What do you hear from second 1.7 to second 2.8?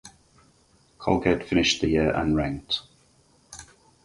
the year unranked.